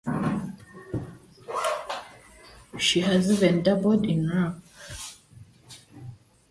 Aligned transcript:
She 2.79 3.01
has 3.01 3.31
even 3.31 3.61
dabbled 3.61 4.03
in 4.03 4.27
rap. 4.27 4.55